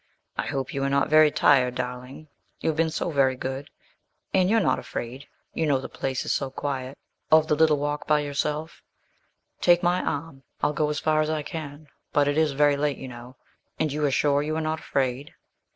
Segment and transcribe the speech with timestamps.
[0.35, 2.27] 'I hope you are not very tired, darling;
[2.59, 3.69] you've been so very good;
[4.33, 6.97] and you're not afraid you know the place is so quiet
[7.31, 8.81] of the little walk by yourself.
[9.59, 12.97] Take my arm; I'll go as far as I can, but it is very late
[12.97, 13.35] you know
[13.79, 15.35] and you are sure you are not afraid?'